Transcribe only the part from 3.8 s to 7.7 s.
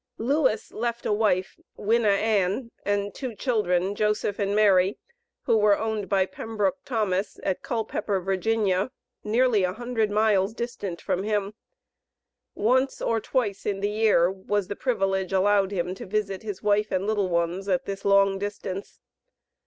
Joseph and Mary, who were owned by Pembroke Thomas, at